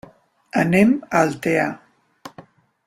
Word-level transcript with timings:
Anem 0.61 0.95
a 1.11 1.21
Altea. 1.27 1.69